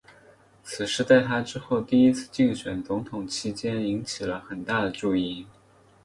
[0.63, 5.45] 此事在他之后第一次竞选总统期间引起了很大的注意。